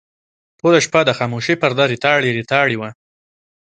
[0.59, 2.89] ټوله شپه د خاموشۍ پرده ریتاړې ریتاړې وه.